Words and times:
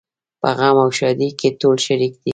په 0.41 0.49
غم 0.57 0.77
او 0.83 0.89
ښادۍ 0.97 1.29
کې 1.39 1.49
ټول 1.61 1.77
شریک 1.85 2.13
دي. 2.23 2.29